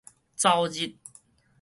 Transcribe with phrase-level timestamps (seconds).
[0.35, 0.97] 走日